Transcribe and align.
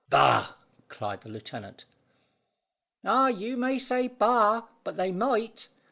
"Bah!" 0.09 0.53
cried 0.89 1.21
the 1.21 1.29
lieutenant. 1.29 1.85
"Ah, 3.05 3.27
you 3.27 3.55
may 3.55 3.77
say 3.77 4.09
`Bah!' 4.09 4.67
but 4.83 4.97
they 4.97 5.11
might. 5.11 5.67